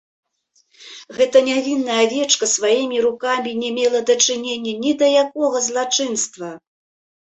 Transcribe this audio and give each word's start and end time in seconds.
Гэтая 1.17 1.43
нявінная 1.49 1.99
авечка 2.07 2.45
сваімі 2.55 2.97
рукамі 3.07 3.51
не 3.63 3.69
мела 3.79 4.05
дачынення 4.15 4.77
ні 4.85 4.99
да 5.05 5.15
якога 5.25 5.67
злачынства. 5.71 6.49